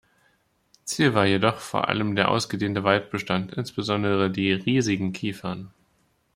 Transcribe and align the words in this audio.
Ziel 0.83 1.13
war 1.13 1.27
jedoch 1.27 1.59
vor 1.59 1.87
allem 1.87 2.15
der 2.15 2.31
ausgedehnte 2.31 2.83
Waldbestand, 2.83 3.53
insbesondere 3.53 4.31
die 4.31 4.51
riesigen 4.51 5.13
Kiefern. 5.13 5.71